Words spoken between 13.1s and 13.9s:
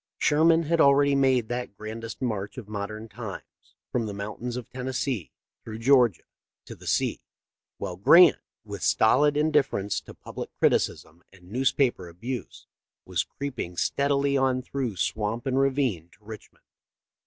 creeping